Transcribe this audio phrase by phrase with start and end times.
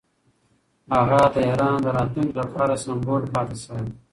[0.95, 3.89] هغه د ایران د راتلونکي لپاره سمبول پاتې شوی.